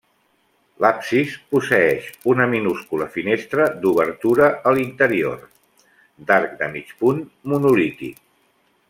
[0.85, 5.39] L'absis posseeix una minúscula finestra d'obertura a l'interior,
[6.31, 8.21] d'arc de mig punt monolític.